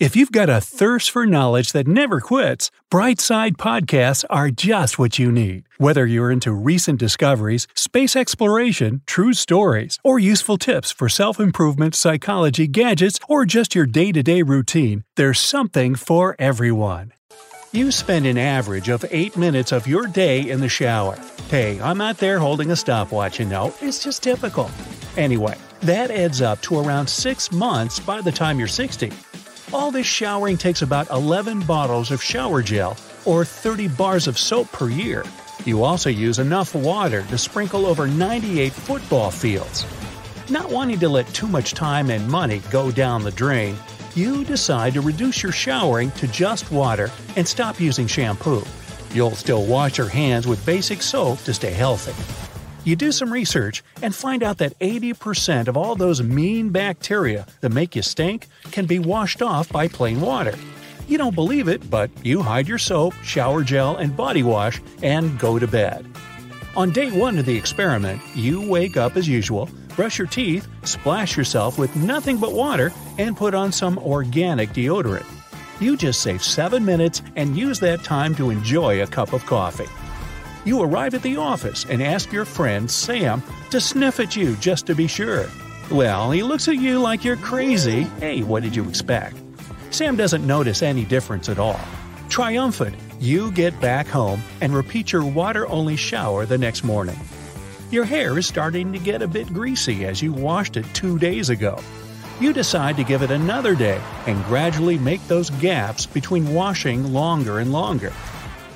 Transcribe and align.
If 0.00 0.16
you've 0.16 0.32
got 0.32 0.50
a 0.50 0.60
thirst 0.60 1.12
for 1.12 1.24
knowledge 1.24 1.70
that 1.70 1.86
never 1.86 2.20
quits, 2.20 2.72
Brightside 2.90 3.52
Podcasts 3.52 4.24
are 4.28 4.50
just 4.50 4.98
what 4.98 5.20
you 5.20 5.30
need. 5.30 5.68
Whether 5.78 6.04
you're 6.04 6.32
into 6.32 6.52
recent 6.52 6.98
discoveries, 6.98 7.68
space 7.76 8.16
exploration, 8.16 9.02
true 9.06 9.32
stories, 9.32 10.00
or 10.02 10.18
useful 10.18 10.58
tips 10.58 10.90
for 10.90 11.08
self 11.08 11.38
improvement, 11.38 11.94
psychology, 11.94 12.66
gadgets, 12.66 13.20
or 13.28 13.44
just 13.44 13.76
your 13.76 13.86
day 13.86 14.10
to 14.10 14.20
day 14.24 14.42
routine, 14.42 15.04
there's 15.14 15.38
something 15.38 15.94
for 15.94 16.34
everyone. 16.40 17.12
You 17.70 17.92
spend 17.92 18.26
an 18.26 18.36
average 18.36 18.88
of 18.88 19.04
8 19.08 19.36
minutes 19.36 19.70
of 19.70 19.86
your 19.86 20.08
day 20.08 20.50
in 20.50 20.60
the 20.60 20.68
shower. 20.68 21.16
Hey, 21.50 21.80
I'm 21.80 21.98
not 21.98 22.18
there 22.18 22.40
holding 22.40 22.72
a 22.72 22.76
stopwatch, 22.76 23.38
you 23.38 23.46
know, 23.46 23.72
it's 23.80 24.02
just 24.02 24.24
typical. 24.24 24.68
Anyway, 25.16 25.56
that 25.82 26.10
adds 26.10 26.42
up 26.42 26.60
to 26.62 26.80
around 26.80 27.06
6 27.06 27.52
months 27.52 28.00
by 28.00 28.20
the 28.20 28.32
time 28.32 28.58
you're 28.58 28.66
60. 28.66 29.12
All 29.74 29.90
this 29.90 30.06
showering 30.06 30.56
takes 30.56 30.82
about 30.82 31.10
11 31.10 31.62
bottles 31.62 32.12
of 32.12 32.22
shower 32.22 32.62
gel 32.62 32.96
or 33.24 33.44
30 33.44 33.88
bars 33.88 34.28
of 34.28 34.38
soap 34.38 34.70
per 34.70 34.88
year. 34.88 35.24
You 35.64 35.82
also 35.82 36.10
use 36.10 36.38
enough 36.38 36.76
water 36.76 37.24
to 37.24 37.36
sprinkle 37.36 37.84
over 37.84 38.06
98 38.06 38.72
football 38.72 39.32
fields. 39.32 39.84
Not 40.48 40.70
wanting 40.70 41.00
to 41.00 41.08
let 41.08 41.26
too 41.34 41.48
much 41.48 41.74
time 41.74 42.10
and 42.10 42.28
money 42.28 42.60
go 42.70 42.92
down 42.92 43.24
the 43.24 43.32
drain, 43.32 43.76
you 44.14 44.44
decide 44.44 44.94
to 44.94 45.00
reduce 45.00 45.42
your 45.42 45.50
showering 45.50 46.12
to 46.12 46.28
just 46.28 46.70
water 46.70 47.10
and 47.34 47.46
stop 47.46 47.80
using 47.80 48.06
shampoo. 48.06 48.62
You'll 49.12 49.32
still 49.32 49.66
wash 49.66 49.98
your 49.98 50.08
hands 50.08 50.46
with 50.46 50.64
basic 50.64 51.02
soap 51.02 51.40
to 51.40 51.52
stay 51.52 51.72
healthy. 51.72 52.43
You 52.84 52.96
do 52.96 53.12
some 53.12 53.32
research 53.32 53.82
and 54.02 54.14
find 54.14 54.42
out 54.42 54.58
that 54.58 54.78
80% 54.78 55.68
of 55.68 55.76
all 55.76 55.96
those 55.96 56.22
mean 56.22 56.68
bacteria 56.68 57.46
that 57.62 57.72
make 57.72 57.96
you 57.96 58.02
stink 58.02 58.46
can 58.72 58.84
be 58.84 58.98
washed 58.98 59.40
off 59.40 59.70
by 59.70 59.88
plain 59.88 60.20
water. 60.20 60.54
You 61.08 61.16
don't 61.16 61.34
believe 61.34 61.66
it, 61.66 61.88
but 61.88 62.10
you 62.22 62.42
hide 62.42 62.68
your 62.68 62.78
soap, 62.78 63.14
shower 63.22 63.62
gel, 63.62 63.96
and 63.96 64.14
body 64.14 64.42
wash 64.42 64.82
and 65.02 65.38
go 65.38 65.58
to 65.58 65.66
bed. 65.66 66.06
On 66.76 66.90
day 66.90 67.10
one 67.10 67.38
of 67.38 67.46
the 67.46 67.56
experiment, 67.56 68.20
you 68.34 68.60
wake 68.60 68.98
up 68.98 69.16
as 69.16 69.26
usual, 69.26 69.70
brush 69.96 70.18
your 70.18 70.26
teeth, 70.26 70.68
splash 70.82 71.38
yourself 71.38 71.78
with 71.78 71.94
nothing 71.96 72.36
but 72.36 72.52
water, 72.52 72.92
and 73.16 73.36
put 73.36 73.54
on 73.54 73.72
some 73.72 73.96
organic 73.98 74.70
deodorant. 74.70 75.26
You 75.80 75.96
just 75.96 76.20
save 76.20 76.42
7 76.42 76.84
minutes 76.84 77.22
and 77.36 77.56
use 77.56 77.80
that 77.80 78.04
time 78.04 78.34
to 78.34 78.50
enjoy 78.50 79.02
a 79.02 79.06
cup 79.06 79.32
of 79.32 79.46
coffee. 79.46 79.88
You 80.64 80.80
arrive 80.80 81.12
at 81.12 81.22
the 81.22 81.36
office 81.36 81.84
and 81.84 82.02
ask 82.02 82.32
your 82.32 82.46
friend 82.46 82.90
Sam 82.90 83.42
to 83.70 83.80
sniff 83.80 84.18
at 84.18 84.34
you 84.34 84.56
just 84.56 84.86
to 84.86 84.94
be 84.94 85.06
sure. 85.06 85.46
Well, 85.90 86.30
he 86.30 86.42
looks 86.42 86.68
at 86.68 86.76
you 86.76 86.98
like 86.98 87.22
you're 87.22 87.36
crazy. 87.36 88.04
Hey, 88.20 88.42
what 88.42 88.62
did 88.62 88.74
you 88.74 88.88
expect? 88.88 89.36
Sam 89.90 90.16
doesn't 90.16 90.46
notice 90.46 90.82
any 90.82 91.04
difference 91.04 91.50
at 91.50 91.58
all. 91.58 91.80
Triumphant, 92.30 92.96
you 93.20 93.52
get 93.52 93.78
back 93.78 94.06
home 94.06 94.42
and 94.62 94.74
repeat 94.74 95.12
your 95.12 95.24
water 95.24 95.68
only 95.68 95.96
shower 95.96 96.46
the 96.46 96.56
next 96.56 96.82
morning. 96.82 97.18
Your 97.90 98.04
hair 98.04 98.38
is 98.38 98.46
starting 98.46 98.92
to 98.94 98.98
get 98.98 99.20
a 99.20 99.28
bit 99.28 99.52
greasy 99.52 100.06
as 100.06 100.22
you 100.22 100.32
washed 100.32 100.78
it 100.78 100.86
two 100.94 101.18
days 101.18 101.50
ago. 101.50 101.78
You 102.40 102.54
decide 102.54 102.96
to 102.96 103.04
give 103.04 103.22
it 103.22 103.30
another 103.30 103.74
day 103.74 104.00
and 104.26 104.42
gradually 104.46 104.98
make 104.98 105.24
those 105.28 105.50
gaps 105.50 106.06
between 106.06 106.54
washing 106.54 107.12
longer 107.12 107.58
and 107.58 107.70
longer. 107.70 108.12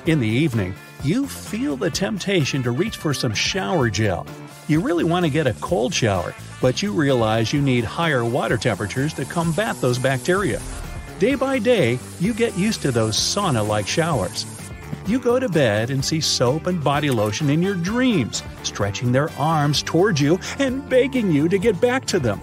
In 0.05 0.21
the 0.21 0.27
evening, 0.27 0.75
you 1.03 1.27
feel 1.27 1.75
the 1.75 1.89
temptation 1.89 2.63
to 2.63 2.71
reach 2.71 2.95
for 2.95 3.13
some 3.13 3.33
shower 3.33 3.89
gel. 3.89 4.25
You 4.69 4.79
really 4.79 5.03
want 5.03 5.25
to 5.25 5.29
get 5.29 5.45
a 5.45 5.53
cold 5.55 5.93
shower, 5.93 6.33
but 6.61 6.81
you 6.81 6.93
realize 6.93 7.51
you 7.51 7.61
need 7.61 7.83
higher 7.83 8.23
water 8.23 8.57
temperatures 8.57 9.13
to 9.15 9.25
combat 9.25 9.79
those 9.81 9.99
bacteria. 9.99 10.61
Day 11.19 11.35
by 11.35 11.59
day, 11.59 11.99
you 12.21 12.33
get 12.33 12.57
used 12.57 12.81
to 12.83 12.91
those 12.91 13.17
sauna 13.17 13.67
like 13.67 13.87
showers. 13.87 14.45
You 15.05 15.19
go 15.19 15.37
to 15.37 15.49
bed 15.49 15.89
and 15.89 16.03
see 16.03 16.21
soap 16.21 16.67
and 16.67 16.81
body 16.81 17.09
lotion 17.09 17.49
in 17.49 17.61
your 17.61 17.75
dreams, 17.75 18.41
stretching 18.63 19.11
their 19.11 19.29
arms 19.31 19.83
towards 19.83 20.21
you 20.21 20.39
and 20.59 20.87
begging 20.87 21.29
you 21.29 21.49
to 21.49 21.57
get 21.57 21.81
back 21.81 22.05
to 22.05 22.19
them. 22.19 22.39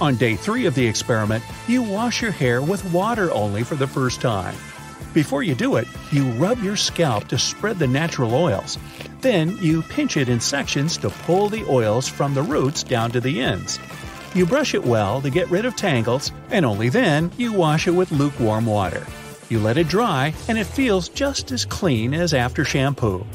On 0.00 0.16
day 0.16 0.34
three 0.34 0.66
of 0.66 0.74
the 0.74 0.86
experiment, 0.86 1.44
you 1.68 1.80
wash 1.80 2.20
your 2.20 2.32
hair 2.32 2.60
with 2.60 2.84
water 2.92 3.32
only 3.32 3.62
for 3.62 3.76
the 3.76 3.86
first 3.86 4.20
time. 4.20 4.56
Before 5.14 5.42
you 5.42 5.54
do 5.54 5.76
it, 5.76 5.86
you 6.10 6.30
rub 6.32 6.62
your 6.62 6.76
scalp 6.76 7.28
to 7.28 7.38
spread 7.38 7.78
the 7.78 7.86
natural 7.86 8.34
oils. 8.34 8.78
Then 9.20 9.56
you 9.58 9.82
pinch 9.82 10.16
it 10.16 10.28
in 10.28 10.40
sections 10.40 10.96
to 10.98 11.10
pull 11.10 11.48
the 11.48 11.64
oils 11.68 12.08
from 12.08 12.34
the 12.34 12.42
roots 12.42 12.82
down 12.82 13.10
to 13.12 13.20
the 13.20 13.40
ends. 13.40 13.78
You 14.34 14.46
brush 14.46 14.74
it 14.74 14.84
well 14.84 15.20
to 15.20 15.30
get 15.30 15.50
rid 15.50 15.66
of 15.66 15.76
tangles, 15.76 16.32
and 16.50 16.64
only 16.64 16.88
then 16.88 17.30
you 17.36 17.52
wash 17.52 17.86
it 17.86 17.92
with 17.92 18.10
lukewarm 18.12 18.66
water. 18.66 19.06
You 19.48 19.60
let 19.60 19.76
it 19.76 19.88
dry, 19.88 20.32
and 20.48 20.56
it 20.56 20.64
feels 20.64 21.08
just 21.10 21.52
as 21.52 21.64
clean 21.66 22.14
as 22.14 22.32
after 22.32 22.64
shampoo. 22.64 23.26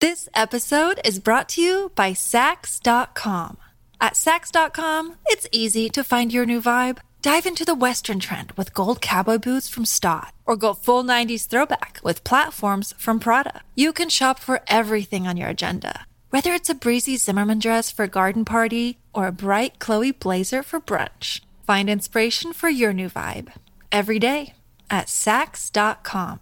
This 0.00 0.28
episode 0.34 1.00
is 1.04 1.18
brought 1.18 1.48
to 1.50 1.62
you 1.62 1.90
by 1.94 2.12
Saks.com. 2.12 3.56
At 3.98 4.12
Saks.com, 4.12 5.14
it's 5.26 5.48
easy 5.52 5.88
to 5.88 6.04
find 6.04 6.30
your 6.30 6.44
new 6.44 6.60
vibe. 6.60 6.98
Dive 7.26 7.44
into 7.44 7.64
the 7.64 7.74
Western 7.74 8.20
trend 8.20 8.52
with 8.52 8.72
gold 8.72 9.00
cowboy 9.00 9.38
boots 9.38 9.68
from 9.68 9.84
Staud, 9.84 10.30
or 10.44 10.54
go 10.54 10.72
full 10.72 11.02
90s 11.02 11.48
throwback 11.48 11.98
with 12.04 12.22
platforms 12.22 12.94
from 12.98 13.18
Prada. 13.18 13.62
You 13.74 13.92
can 13.92 14.08
shop 14.10 14.38
for 14.38 14.60
everything 14.68 15.26
on 15.26 15.36
your 15.36 15.48
agenda, 15.48 16.06
whether 16.30 16.52
it's 16.52 16.70
a 16.70 16.74
breezy 16.76 17.16
Zimmermann 17.16 17.58
dress 17.58 17.90
for 17.90 18.04
a 18.04 18.08
garden 18.08 18.44
party 18.44 18.98
or 19.12 19.26
a 19.26 19.32
bright 19.32 19.80
Chloe 19.80 20.12
blazer 20.12 20.62
for 20.62 20.78
brunch. 20.78 21.40
Find 21.66 21.90
inspiration 21.90 22.52
for 22.52 22.68
your 22.68 22.92
new 22.92 23.10
vibe 23.10 23.52
every 23.90 24.20
day 24.20 24.54
at 24.88 25.08
Saks.com. 25.08 26.38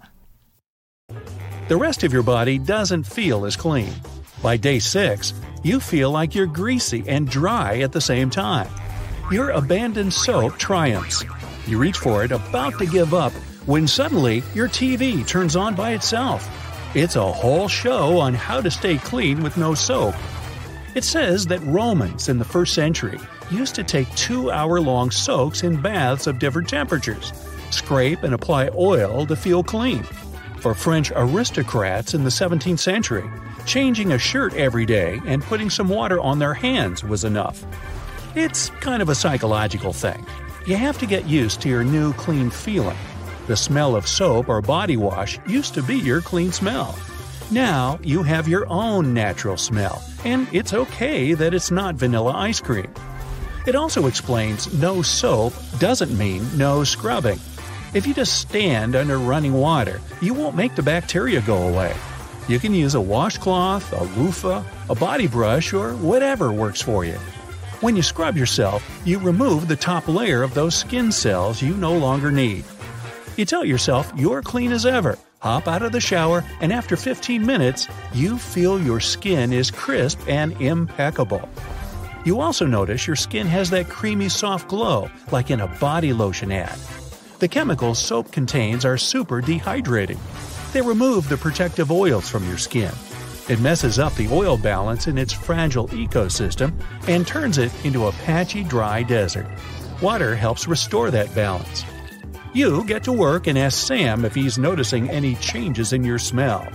The 1.68 1.78
rest 1.78 2.04
of 2.04 2.12
your 2.12 2.22
body 2.22 2.58
doesn't 2.58 3.04
feel 3.04 3.46
as 3.46 3.56
clean. 3.56 3.94
By 4.42 4.58
day 4.58 4.80
6, 4.80 5.32
you 5.62 5.80
feel 5.80 6.10
like 6.10 6.34
you're 6.34 6.44
greasy 6.44 7.08
and 7.08 7.26
dry 7.26 7.78
at 7.78 7.92
the 7.92 8.02
same 8.02 8.28
time. 8.28 8.68
Your 9.30 9.50
abandoned 9.50 10.12
soap 10.12 10.58
triumphs. 10.58 11.24
You 11.66 11.78
reach 11.78 11.96
for 11.96 12.24
it, 12.24 12.30
about 12.30 12.78
to 12.78 12.84
give 12.84 13.14
up, 13.14 13.32
when 13.64 13.88
suddenly 13.88 14.42
your 14.52 14.68
TV 14.68 15.26
turns 15.26 15.56
on 15.56 15.74
by 15.74 15.92
itself. 15.92 16.46
It's 16.94 17.16
a 17.16 17.32
whole 17.32 17.66
show 17.66 18.18
on 18.18 18.34
how 18.34 18.60
to 18.60 18.70
stay 18.70 18.98
clean 18.98 19.42
with 19.42 19.56
no 19.56 19.72
soap. 19.72 20.14
It 20.94 21.04
says 21.04 21.46
that 21.46 21.62
Romans 21.62 22.28
in 22.28 22.38
the 22.38 22.44
first 22.44 22.74
century 22.74 23.18
used 23.50 23.74
to 23.76 23.82
take 23.82 24.14
two 24.14 24.50
hour 24.50 24.78
long 24.78 25.10
soaks 25.10 25.62
in 25.62 25.80
baths 25.80 26.26
of 26.26 26.38
different 26.38 26.68
temperatures, 26.68 27.32
scrape 27.70 28.24
and 28.24 28.34
apply 28.34 28.68
oil 28.76 29.24
to 29.26 29.36
feel 29.36 29.64
clean. 29.64 30.02
For 30.58 30.74
French 30.74 31.10
aristocrats 31.16 32.12
in 32.12 32.24
the 32.24 32.30
17th 32.30 32.78
century, 32.78 33.24
changing 33.64 34.12
a 34.12 34.18
shirt 34.18 34.52
every 34.54 34.84
day 34.84 35.18
and 35.24 35.42
putting 35.42 35.70
some 35.70 35.88
water 35.88 36.20
on 36.20 36.38
their 36.38 36.54
hands 36.54 37.02
was 37.02 37.24
enough. 37.24 37.64
It's 38.36 38.70
kind 38.80 39.00
of 39.00 39.08
a 39.10 39.14
psychological 39.14 39.92
thing. 39.92 40.26
You 40.66 40.74
have 40.74 40.98
to 40.98 41.06
get 41.06 41.24
used 41.26 41.60
to 41.60 41.68
your 41.68 41.84
new 41.84 42.12
clean 42.14 42.50
feeling. 42.50 42.96
The 43.46 43.56
smell 43.56 43.94
of 43.94 44.08
soap 44.08 44.48
or 44.48 44.60
body 44.60 44.96
wash 44.96 45.38
used 45.46 45.74
to 45.74 45.84
be 45.84 45.94
your 45.94 46.20
clean 46.20 46.50
smell. 46.50 46.98
Now 47.52 48.00
you 48.02 48.24
have 48.24 48.48
your 48.48 48.66
own 48.68 49.14
natural 49.14 49.56
smell, 49.56 50.02
and 50.24 50.48
it's 50.52 50.74
okay 50.74 51.34
that 51.34 51.54
it's 51.54 51.70
not 51.70 51.94
vanilla 51.94 52.32
ice 52.32 52.58
cream. 52.58 52.92
It 53.68 53.76
also 53.76 54.08
explains 54.08 54.72
no 54.80 55.00
soap 55.00 55.52
doesn't 55.78 56.18
mean 56.18 56.44
no 56.58 56.82
scrubbing. 56.82 57.38
If 57.94 58.04
you 58.04 58.14
just 58.14 58.40
stand 58.40 58.96
under 58.96 59.18
running 59.18 59.52
water, 59.52 60.00
you 60.20 60.34
won't 60.34 60.56
make 60.56 60.74
the 60.74 60.82
bacteria 60.82 61.40
go 61.42 61.68
away. 61.68 61.94
You 62.48 62.58
can 62.58 62.74
use 62.74 62.96
a 62.96 63.00
washcloth, 63.00 63.92
a 63.92 64.02
loofah, 64.18 64.64
a 64.90 64.94
body 64.96 65.28
brush, 65.28 65.72
or 65.72 65.94
whatever 65.94 66.52
works 66.52 66.82
for 66.82 67.04
you. 67.04 67.16
When 67.84 67.96
you 67.96 68.02
scrub 68.02 68.38
yourself, 68.38 68.82
you 69.04 69.18
remove 69.18 69.68
the 69.68 69.76
top 69.76 70.08
layer 70.08 70.42
of 70.42 70.54
those 70.54 70.74
skin 70.74 71.12
cells 71.12 71.60
you 71.60 71.74
no 71.74 71.94
longer 71.94 72.30
need. 72.30 72.64
You 73.36 73.44
tell 73.44 73.62
yourself 73.62 74.10
you're 74.16 74.40
clean 74.40 74.72
as 74.72 74.86
ever, 74.86 75.18
hop 75.40 75.68
out 75.68 75.82
of 75.82 75.92
the 75.92 76.00
shower, 76.00 76.42
and 76.62 76.72
after 76.72 76.96
15 76.96 77.44
minutes, 77.44 77.86
you 78.14 78.38
feel 78.38 78.80
your 78.80 79.00
skin 79.00 79.52
is 79.52 79.70
crisp 79.70 80.18
and 80.26 80.58
impeccable. 80.62 81.46
You 82.24 82.40
also 82.40 82.64
notice 82.64 83.06
your 83.06 83.16
skin 83.16 83.46
has 83.48 83.68
that 83.68 83.90
creamy 83.90 84.30
soft 84.30 84.66
glow, 84.68 85.10
like 85.30 85.50
in 85.50 85.60
a 85.60 85.68
body 85.78 86.14
lotion 86.14 86.52
ad. 86.52 86.78
The 87.38 87.48
chemicals 87.48 87.98
soap 87.98 88.32
contains 88.32 88.86
are 88.86 88.96
super 88.96 89.42
dehydrating. 89.42 90.20
They 90.72 90.80
remove 90.80 91.28
the 91.28 91.36
protective 91.36 91.92
oils 91.92 92.30
from 92.30 92.48
your 92.48 92.56
skin. 92.56 92.94
It 93.46 93.60
messes 93.60 93.98
up 93.98 94.14
the 94.14 94.28
oil 94.28 94.56
balance 94.56 95.06
in 95.06 95.18
its 95.18 95.32
fragile 95.32 95.88
ecosystem 95.88 96.72
and 97.08 97.26
turns 97.26 97.58
it 97.58 97.70
into 97.84 98.06
a 98.06 98.12
patchy, 98.12 98.64
dry 98.64 99.02
desert. 99.02 99.46
Water 100.00 100.34
helps 100.34 100.66
restore 100.66 101.10
that 101.10 101.34
balance. 101.34 101.84
You 102.54 102.84
get 102.84 103.04
to 103.04 103.12
work 103.12 103.46
and 103.46 103.58
ask 103.58 103.86
Sam 103.86 104.24
if 104.24 104.34
he's 104.34 104.56
noticing 104.56 105.10
any 105.10 105.34
changes 105.36 105.92
in 105.92 106.04
your 106.04 106.18
smell. 106.18 106.66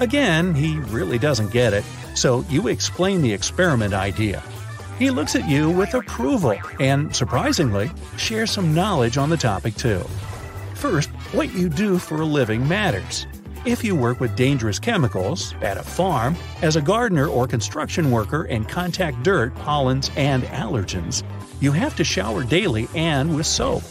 Again, 0.00 0.54
he 0.54 0.76
really 0.76 1.18
doesn't 1.18 1.52
get 1.52 1.72
it, 1.72 1.84
so 2.14 2.44
you 2.50 2.68
explain 2.68 3.22
the 3.22 3.32
experiment 3.32 3.94
idea. 3.94 4.42
He 4.98 5.10
looks 5.10 5.34
at 5.34 5.48
you 5.48 5.70
with 5.70 5.94
approval 5.94 6.58
and, 6.80 7.16
surprisingly, 7.16 7.90
shares 8.18 8.50
some 8.50 8.74
knowledge 8.74 9.16
on 9.16 9.30
the 9.30 9.36
topic 9.38 9.74
too. 9.76 10.04
First, 10.74 11.08
what 11.32 11.54
you 11.54 11.70
do 11.70 11.96
for 11.96 12.20
a 12.20 12.26
living 12.26 12.68
matters. 12.68 13.26
If 13.66 13.84
you 13.84 13.94
work 13.94 14.20
with 14.20 14.36
dangerous 14.36 14.78
chemicals, 14.78 15.54
at 15.60 15.76
a 15.76 15.82
farm, 15.82 16.34
as 16.62 16.76
a 16.76 16.80
gardener 16.80 17.26
or 17.26 17.46
construction 17.46 18.10
worker 18.10 18.44
and 18.44 18.66
contact 18.66 19.22
dirt, 19.22 19.54
pollens, 19.56 20.10
and 20.16 20.44
allergens, 20.44 21.22
you 21.60 21.70
have 21.72 21.94
to 21.96 22.04
shower 22.04 22.42
daily 22.42 22.88
and 22.94 23.36
with 23.36 23.44
soap. 23.44 23.82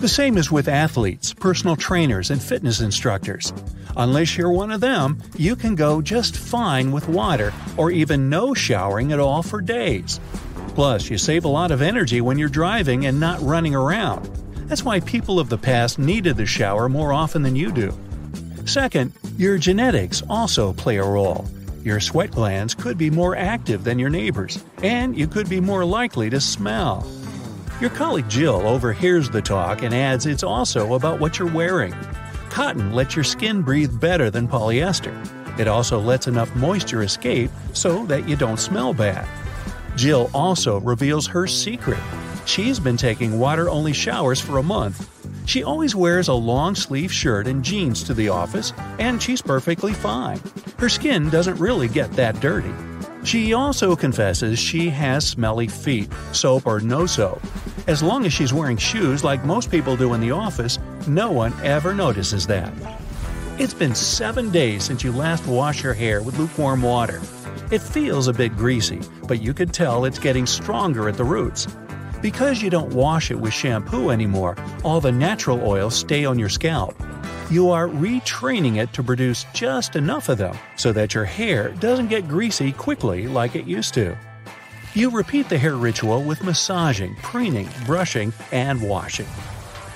The 0.00 0.08
same 0.08 0.36
is 0.36 0.50
with 0.50 0.68
athletes, 0.68 1.32
personal 1.32 1.74
trainers, 1.74 2.30
and 2.30 2.42
fitness 2.42 2.82
instructors. 2.82 3.54
Unless 3.96 4.36
you're 4.36 4.52
one 4.52 4.70
of 4.70 4.82
them, 4.82 5.22
you 5.38 5.56
can 5.56 5.74
go 5.74 6.02
just 6.02 6.36
fine 6.36 6.92
with 6.92 7.08
water 7.08 7.50
or 7.78 7.90
even 7.90 8.28
no 8.28 8.52
showering 8.52 9.10
at 9.10 9.20
all 9.20 9.42
for 9.42 9.62
days. 9.62 10.20
Plus, 10.74 11.08
you 11.08 11.16
save 11.16 11.46
a 11.46 11.48
lot 11.48 11.70
of 11.70 11.80
energy 11.80 12.20
when 12.20 12.38
you're 12.38 12.50
driving 12.50 13.06
and 13.06 13.20
not 13.20 13.40
running 13.40 13.74
around. 13.74 14.26
That's 14.66 14.84
why 14.84 15.00
people 15.00 15.40
of 15.40 15.48
the 15.48 15.56
past 15.56 15.98
needed 15.98 16.36
the 16.36 16.44
shower 16.44 16.90
more 16.90 17.14
often 17.14 17.42
than 17.42 17.56
you 17.56 17.72
do. 17.72 17.98
Second, 18.66 19.12
your 19.36 19.58
genetics 19.58 20.22
also 20.28 20.72
play 20.72 20.96
a 20.96 21.04
role. 21.04 21.44
Your 21.82 22.00
sweat 22.00 22.30
glands 22.30 22.74
could 22.74 22.96
be 22.96 23.10
more 23.10 23.36
active 23.36 23.84
than 23.84 23.98
your 23.98 24.08
neighbors, 24.08 24.64
and 24.82 25.16
you 25.16 25.26
could 25.26 25.50
be 25.50 25.60
more 25.60 25.84
likely 25.84 26.30
to 26.30 26.40
smell. 26.40 27.06
Your 27.80 27.90
colleague 27.90 28.28
Jill 28.28 28.66
overhears 28.66 29.28
the 29.28 29.42
talk 29.42 29.82
and 29.82 29.94
adds 29.94 30.24
it's 30.24 30.42
also 30.42 30.94
about 30.94 31.20
what 31.20 31.38
you're 31.38 31.52
wearing. 31.52 31.94
Cotton 32.48 32.94
lets 32.94 33.14
your 33.14 33.24
skin 33.24 33.60
breathe 33.60 34.00
better 34.00 34.30
than 34.30 34.48
polyester. 34.48 35.14
It 35.58 35.68
also 35.68 36.00
lets 36.00 36.26
enough 36.26 36.54
moisture 36.56 37.02
escape 37.02 37.50
so 37.74 38.06
that 38.06 38.26
you 38.28 38.34
don't 38.34 38.58
smell 38.58 38.94
bad. 38.94 39.28
Jill 39.96 40.30
also 40.32 40.80
reveals 40.80 41.26
her 41.26 41.46
secret. 41.46 42.00
She's 42.46 42.80
been 42.80 42.96
taking 42.96 43.38
water 43.38 43.68
only 43.68 43.92
showers 43.92 44.40
for 44.40 44.58
a 44.58 44.62
month 44.62 45.13
she 45.46 45.62
always 45.62 45.94
wears 45.94 46.28
a 46.28 46.34
long 46.34 46.74
sleeve 46.74 47.12
shirt 47.12 47.46
and 47.46 47.64
jeans 47.64 48.02
to 48.04 48.14
the 48.14 48.28
office, 48.28 48.72
and 48.98 49.22
she's 49.22 49.42
perfectly 49.42 49.92
fine. 49.92 50.40
Her 50.78 50.88
skin 50.88 51.30
doesn't 51.30 51.58
really 51.58 51.88
get 51.88 52.10
that 52.12 52.40
dirty. 52.40 52.72
She 53.24 53.54
also 53.54 53.96
confesses 53.96 54.58
she 54.58 54.90
has 54.90 55.26
smelly 55.26 55.68
feet, 55.68 56.10
soap 56.32 56.66
or 56.66 56.80
no 56.80 57.06
soap. 57.06 57.40
As 57.86 58.02
long 58.02 58.26
as 58.26 58.32
she's 58.32 58.52
wearing 58.52 58.76
shoes 58.76 59.24
like 59.24 59.44
most 59.44 59.70
people 59.70 59.96
do 59.96 60.14
in 60.14 60.20
the 60.20 60.30
office, 60.30 60.78
no 61.06 61.30
one 61.30 61.52
ever 61.62 61.94
notices 61.94 62.46
that. 62.46 62.72
It's 63.58 63.74
been 63.74 63.94
seven 63.94 64.50
days 64.50 64.84
since 64.84 65.04
you 65.04 65.12
last 65.12 65.46
washed 65.46 65.84
your 65.84 65.94
hair 65.94 66.22
with 66.22 66.38
lukewarm 66.38 66.82
water. 66.82 67.20
It 67.70 67.80
feels 67.80 68.28
a 68.28 68.32
bit 68.32 68.56
greasy, 68.56 69.00
but 69.26 69.40
you 69.40 69.54
could 69.54 69.72
tell 69.72 70.04
it's 70.04 70.18
getting 70.18 70.44
stronger 70.44 71.08
at 71.08 71.16
the 71.16 71.24
roots. 71.24 71.66
Because 72.24 72.62
you 72.62 72.70
don't 72.70 72.94
wash 72.94 73.30
it 73.30 73.38
with 73.38 73.52
shampoo 73.52 74.08
anymore, 74.08 74.56
all 74.82 74.98
the 74.98 75.12
natural 75.12 75.62
oils 75.62 75.94
stay 75.94 76.24
on 76.24 76.38
your 76.38 76.48
scalp. 76.48 76.96
You 77.50 77.68
are 77.68 77.86
retraining 77.86 78.82
it 78.82 78.94
to 78.94 79.02
produce 79.02 79.44
just 79.52 79.94
enough 79.94 80.30
of 80.30 80.38
them 80.38 80.56
so 80.76 80.90
that 80.92 81.12
your 81.12 81.26
hair 81.26 81.68
doesn't 81.80 82.08
get 82.08 82.26
greasy 82.26 82.72
quickly 82.72 83.28
like 83.28 83.56
it 83.56 83.66
used 83.66 83.92
to. 83.94 84.16
You 84.94 85.10
repeat 85.10 85.50
the 85.50 85.58
hair 85.58 85.76
ritual 85.76 86.22
with 86.22 86.42
massaging, 86.42 87.14
preening, 87.16 87.68
brushing, 87.84 88.32
and 88.52 88.80
washing. 88.80 89.28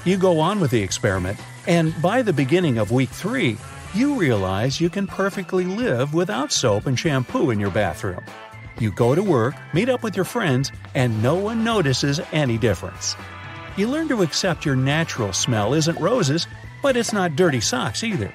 You 0.04 0.18
go 0.18 0.38
on 0.38 0.60
with 0.60 0.70
the 0.70 0.82
experiment, 0.82 1.40
and 1.66 1.94
by 2.02 2.20
the 2.20 2.34
beginning 2.34 2.76
of 2.76 2.90
week 2.90 3.08
3, 3.08 3.56
you 3.94 4.16
realize 4.16 4.82
you 4.82 4.90
can 4.90 5.06
perfectly 5.06 5.64
live 5.64 6.12
without 6.12 6.52
soap 6.52 6.84
and 6.84 6.98
shampoo 6.98 7.52
in 7.52 7.58
your 7.58 7.70
bathroom. 7.70 8.22
You 8.78 8.92
go 8.92 9.14
to 9.14 9.22
work, 9.22 9.54
meet 9.74 9.88
up 9.88 10.04
with 10.04 10.14
your 10.14 10.24
friends, 10.24 10.70
and 10.94 11.20
no 11.22 11.34
one 11.34 11.64
notices 11.64 12.20
any 12.30 12.58
difference. 12.58 13.16
You 13.76 13.88
learn 13.88 14.08
to 14.08 14.22
accept 14.22 14.64
your 14.64 14.76
natural 14.76 15.32
smell 15.32 15.74
isn't 15.74 15.98
roses, 15.98 16.46
but 16.82 16.96
it's 16.96 17.12
not 17.12 17.34
dirty 17.34 17.60
socks 17.60 18.04
either. 18.04 18.32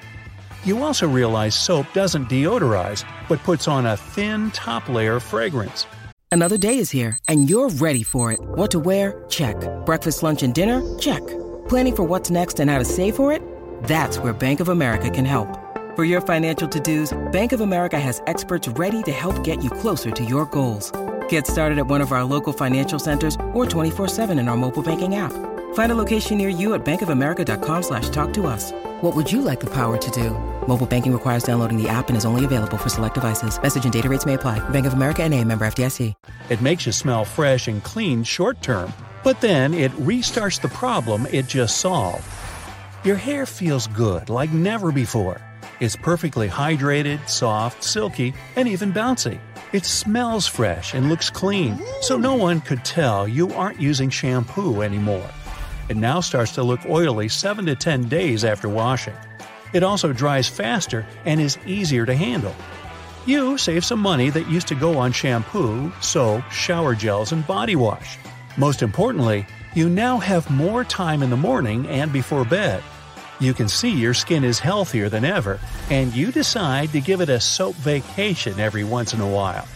You 0.64 0.82
also 0.82 1.08
realize 1.08 1.54
soap 1.54 1.86
doesn't 1.94 2.28
deodorize, 2.28 3.04
but 3.28 3.42
puts 3.42 3.68
on 3.68 3.86
a 3.86 3.96
thin 3.96 4.50
top 4.50 4.88
layer 4.88 5.16
of 5.16 5.22
fragrance. 5.22 5.86
Another 6.30 6.58
day 6.58 6.78
is 6.78 6.90
here, 6.90 7.16
and 7.28 7.48
you're 7.48 7.70
ready 7.70 8.02
for 8.02 8.32
it. 8.32 8.40
What 8.42 8.70
to 8.72 8.80
wear? 8.80 9.24
Check. 9.30 9.56
Breakfast, 9.86 10.22
lunch, 10.22 10.42
and 10.42 10.54
dinner? 10.54 10.82
Check. 10.98 11.24
Planning 11.68 11.96
for 11.96 12.02
what's 12.04 12.28
next 12.28 12.60
and 12.60 12.70
how 12.70 12.78
to 12.78 12.84
save 12.84 13.16
for 13.16 13.32
it? 13.32 13.40
That's 13.84 14.18
where 14.18 14.32
Bank 14.32 14.60
of 14.60 14.68
America 14.68 15.08
can 15.10 15.24
help. 15.24 15.63
For 15.94 16.02
your 16.02 16.20
financial 16.20 16.66
to-dos, 16.66 17.16
Bank 17.30 17.52
of 17.52 17.60
America 17.60 18.00
has 18.00 18.20
experts 18.26 18.66
ready 18.66 19.00
to 19.04 19.12
help 19.12 19.44
get 19.44 19.62
you 19.62 19.70
closer 19.70 20.10
to 20.10 20.24
your 20.24 20.44
goals. 20.46 20.90
Get 21.28 21.46
started 21.46 21.78
at 21.78 21.86
one 21.86 22.00
of 22.00 22.10
our 22.10 22.24
local 22.24 22.52
financial 22.52 22.98
centers 22.98 23.36
or 23.52 23.64
24-7 23.64 24.36
in 24.36 24.48
our 24.48 24.56
mobile 24.56 24.82
banking 24.82 25.14
app. 25.14 25.30
Find 25.74 25.92
a 25.92 25.94
location 25.94 26.36
near 26.36 26.48
you 26.48 26.74
at 26.74 26.84
bankofamerica.com 26.84 27.82
slash 27.84 28.08
talk 28.08 28.32
to 28.32 28.48
us. 28.48 28.72
What 29.02 29.14
would 29.14 29.30
you 29.30 29.40
like 29.40 29.60
the 29.60 29.70
power 29.70 29.96
to 29.96 30.10
do? 30.10 30.30
Mobile 30.66 30.84
banking 30.84 31.12
requires 31.12 31.44
downloading 31.44 31.80
the 31.80 31.88
app 31.88 32.08
and 32.08 32.16
is 32.16 32.24
only 32.24 32.44
available 32.44 32.76
for 32.76 32.88
select 32.88 33.14
devices. 33.14 33.56
Message 33.62 33.84
and 33.84 33.92
data 33.92 34.08
rates 34.08 34.26
may 34.26 34.34
apply. 34.34 34.58
Bank 34.70 34.86
of 34.86 34.94
America 34.94 35.22
and 35.22 35.32
a 35.32 35.44
member 35.44 35.64
FDIC. 35.64 36.12
It 36.48 36.60
makes 36.60 36.86
you 36.86 36.90
smell 36.90 37.24
fresh 37.24 37.68
and 37.68 37.84
clean 37.84 38.24
short 38.24 38.60
term, 38.62 38.92
but 39.22 39.40
then 39.40 39.72
it 39.72 39.92
restarts 39.92 40.60
the 40.60 40.68
problem 40.68 41.28
it 41.30 41.46
just 41.46 41.76
solved. 41.76 42.24
Your 43.04 43.16
hair 43.16 43.46
feels 43.46 43.86
good 43.86 44.28
like 44.28 44.50
never 44.52 44.90
before. 44.90 45.40
It's 45.80 45.96
perfectly 45.96 46.48
hydrated, 46.48 47.28
soft, 47.28 47.82
silky, 47.82 48.32
and 48.54 48.68
even 48.68 48.92
bouncy. 48.92 49.40
It 49.72 49.84
smells 49.84 50.46
fresh 50.46 50.94
and 50.94 51.08
looks 51.08 51.30
clean, 51.30 51.82
so 52.00 52.16
no 52.16 52.34
one 52.34 52.60
could 52.60 52.84
tell 52.84 53.26
you 53.26 53.52
aren't 53.52 53.80
using 53.80 54.08
shampoo 54.08 54.82
anymore. 54.82 55.28
It 55.88 55.96
now 55.96 56.20
starts 56.20 56.52
to 56.52 56.62
look 56.62 56.86
oily 56.86 57.28
7 57.28 57.66
to 57.66 57.74
10 57.74 58.08
days 58.08 58.44
after 58.44 58.68
washing. 58.68 59.14
It 59.72 59.82
also 59.82 60.12
dries 60.12 60.48
faster 60.48 61.04
and 61.24 61.40
is 61.40 61.58
easier 61.66 62.06
to 62.06 62.14
handle. 62.14 62.54
You 63.26 63.58
save 63.58 63.84
some 63.84 64.00
money 64.00 64.30
that 64.30 64.48
used 64.48 64.68
to 64.68 64.76
go 64.76 64.96
on 64.96 65.10
shampoo, 65.10 65.92
soap, 66.00 66.48
shower 66.52 66.94
gels, 66.94 67.32
and 67.32 67.44
body 67.46 67.74
wash. 67.74 68.16
Most 68.56 68.80
importantly, 68.80 69.44
you 69.74 69.88
now 69.88 70.18
have 70.18 70.48
more 70.50 70.84
time 70.84 71.20
in 71.22 71.30
the 71.30 71.36
morning 71.36 71.88
and 71.88 72.12
before 72.12 72.44
bed 72.44 72.80
you 73.40 73.54
can 73.54 73.68
see 73.68 73.90
your 73.90 74.14
skin 74.14 74.44
is 74.44 74.58
healthier 74.58 75.08
than 75.08 75.24
ever, 75.24 75.58
and 75.90 76.14
you 76.14 76.30
decide 76.30 76.92
to 76.92 77.00
give 77.00 77.20
it 77.20 77.28
a 77.28 77.40
soap 77.40 77.74
vacation 77.76 78.60
every 78.60 78.84
once 78.84 79.12
in 79.14 79.20
a 79.20 79.28
while. 79.28 79.66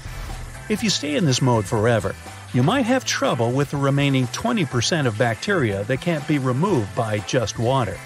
If 0.69 0.83
you 0.83 0.91
stay 0.91 1.17
in 1.17 1.25
this 1.25 1.43
mode 1.43 1.65
forever, 1.65 2.15
you 2.55 2.62
might 2.62 2.87
have 2.87 3.05
trouble 3.05 3.53
with 3.53 3.71
the 3.71 3.77
remaining 3.77 4.27
20% 4.29 5.07
of 5.07 5.19
bacteria 5.19 5.85
that 5.85 6.00
can't 6.00 6.27
be 6.27 6.38
removed 6.38 6.95
by 6.95 7.19
just 7.21 7.59
water. 7.59 7.97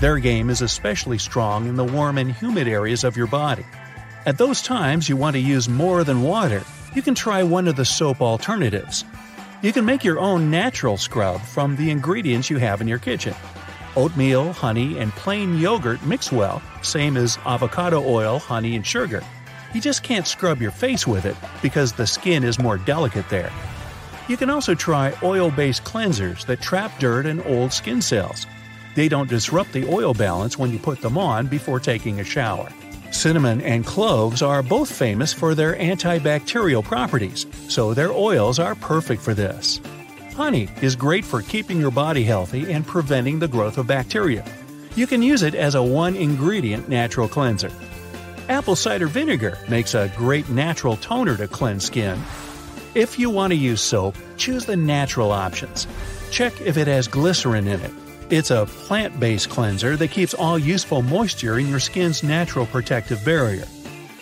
Their 0.00 0.18
game 0.18 0.50
is 0.50 0.60
especially 0.60 1.18
strong 1.18 1.68
in 1.68 1.76
the 1.76 1.84
warm 1.84 2.18
and 2.18 2.32
humid 2.32 2.68
areas 2.68 3.04
of 3.04 3.16
your 3.16 3.26
body. 3.26 3.64
At 4.26 4.38
those 4.38 4.60
times 4.60 5.08
you 5.08 5.16
want 5.16 5.34
to 5.34 5.40
use 5.40 5.68
more 5.68 6.04
than 6.04 6.22
water, 6.22 6.64
you 6.94 7.02
can 7.02 7.14
try 7.14 7.42
one 7.42 7.68
of 7.68 7.76
the 7.76 7.84
soap 7.84 8.20
alternatives. 8.20 9.04
You 9.62 9.72
can 9.72 9.84
make 9.84 10.04
your 10.04 10.18
own 10.18 10.50
natural 10.50 10.96
scrub 10.96 11.40
from 11.40 11.76
the 11.76 11.90
ingredients 11.90 12.50
you 12.50 12.58
have 12.58 12.80
in 12.80 12.88
your 12.88 12.98
kitchen. 12.98 13.34
Oatmeal, 13.96 14.52
honey, 14.52 14.98
and 14.98 15.10
plain 15.12 15.56
yogurt 15.56 16.04
mix 16.04 16.30
well, 16.30 16.62
same 16.82 17.16
as 17.16 17.38
avocado 17.46 18.04
oil, 18.06 18.38
honey, 18.38 18.76
and 18.76 18.86
sugar. 18.86 19.22
You 19.72 19.80
just 19.80 20.02
can't 20.02 20.26
scrub 20.26 20.60
your 20.60 20.70
face 20.70 21.06
with 21.06 21.24
it 21.24 21.36
because 21.62 21.92
the 21.92 22.06
skin 22.06 22.44
is 22.44 22.58
more 22.58 22.78
delicate 22.78 23.28
there. 23.30 23.50
You 24.28 24.36
can 24.36 24.50
also 24.50 24.74
try 24.74 25.14
oil 25.22 25.50
based 25.50 25.84
cleansers 25.84 26.44
that 26.46 26.60
trap 26.60 26.98
dirt 26.98 27.26
and 27.26 27.44
old 27.46 27.72
skin 27.72 28.02
cells. 28.02 28.46
They 28.94 29.08
don't 29.08 29.28
disrupt 29.28 29.72
the 29.72 29.88
oil 29.88 30.14
balance 30.14 30.58
when 30.58 30.72
you 30.72 30.78
put 30.78 31.00
them 31.00 31.16
on 31.16 31.46
before 31.46 31.80
taking 31.80 32.20
a 32.20 32.24
shower. 32.24 32.70
Cinnamon 33.12 33.60
and 33.62 33.86
cloves 33.86 34.42
are 34.42 34.62
both 34.62 34.90
famous 34.90 35.32
for 35.32 35.54
their 35.54 35.74
antibacterial 35.74 36.84
properties, 36.84 37.46
so 37.68 37.94
their 37.94 38.10
oils 38.10 38.58
are 38.58 38.74
perfect 38.74 39.22
for 39.22 39.32
this. 39.32 39.80
Honey 40.36 40.68
is 40.82 40.94
great 40.96 41.24
for 41.24 41.40
keeping 41.40 41.80
your 41.80 41.90
body 41.90 42.22
healthy 42.22 42.70
and 42.70 42.86
preventing 42.86 43.38
the 43.38 43.48
growth 43.48 43.78
of 43.78 43.86
bacteria. 43.86 44.44
You 44.94 45.06
can 45.06 45.22
use 45.22 45.42
it 45.42 45.54
as 45.54 45.74
a 45.74 45.82
one 45.82 46.14
ingredient 46.14 46.90
natural 46.90 47.26
cleanser. 47.26 47.70
Apple 48.50 48.76
cider 48.76 49.06
vinegar 49.06 49.56
makes 49.66 49.94
a 49.94 50.12
great 50.14 50.46
natural 50.50 50.98
toner 50.98 51.38
to 51.38 51.48
cleanse 51.48 51.84
skin. 51.84 52.22
If 52.94 53.18
you 53.18 53.30
want 53.30 53.54
to 53.54 53.56
use 53.56 53.80
soap, 53.80 54.14
choose 54.36 54.66
the 54.66 54.76
natural 54.76 55.32
options. 55.32 55.86
Check 56.30 56.60
if 56.60 56.76
it 56.76 56.86
has 56.86 57.08
glycerin 57.08 57.66
in 57.66 57.80
it. 57.80 57.92
It's 58.28 58.50
a 58.50 58.66
plant 58.66 59.18
based 59.18 59.48
cleanser 59.48 59.96
that 59.96 60.10
keeps 60.10 60.34
all 60.34 60.58
useful 60.58 61.00
moisture 61.00 61.58
in 61.58 61.66
your 61.66 61.80
skin's 61.80 62.22
natural 62.22 62.66
protective 62.66 63.24
barrier. 63.24 63.64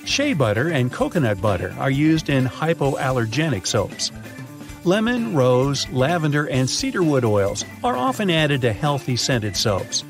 Shea 0.04 0.34
butter 0.34 0.70
and 0.70 0.92
coconut 0.92 1.40
butter 1.40 1.74
are 1.76 1.90
used 1.90 2.30
in 2.30 2.44
hypoallergenic 2.44 3.66
soaps. 3.66 4.12
Lemon, 4.86 5.34
rose, 5.34 5.88
lavender, 5.88 6.46
and 6.50 6.68
cedarwood 6.68 7.24
oils 7.24 7.64
are 7.82 7.96
often 7.96 8.28
added 8.28 8.60
to 8.60 8.72
healthy 8.72 9.16
scented 9.16 9.56
soaps. 9.56 10.04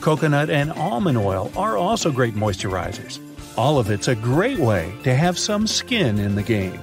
Coconut 0.00 0.48
and 0.50 0.70
almond 0.72 1.18
oil 1.18 1.50
are 1.56 1.76
also 1.76 2.12
great 2.12 2.34
moisturizers. 2.34 3.18
All 3.58 3.80
of 3.80 3.90
it's 3.90 4.06
a 4.06 4.14
great 4.14 4.58
way 4.58 4.94
to 5.02 5.14
have 5.16 5.36
some 5.36 5.66
skin 5.66 6.20
in 6.20 6.36
the 6.36 6.44
game. 6.44 6.80